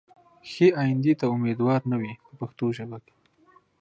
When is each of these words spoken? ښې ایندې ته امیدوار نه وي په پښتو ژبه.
ښې 0.51 0.67
ایندې 0.83 1.13
ته 1.19 1.25
امیدوار 1.35 1.81
نه 1.91 1.97
وي 2.01 2.11
په 2.25 2.31
پښتو 2.39 2.65
ژبه. 2.77 2.97